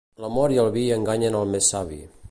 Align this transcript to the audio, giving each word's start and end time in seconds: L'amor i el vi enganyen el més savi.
L'amor 0.23 0.53
i 0.55 0.57
el 0.63 0.71
vi 0.77 0.85
enganyen 0.97 1.39
el 1.43 1.53
més 1.57 1.71
savi. 1.77 2.05